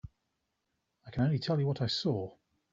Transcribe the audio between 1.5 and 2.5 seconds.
you what I saw.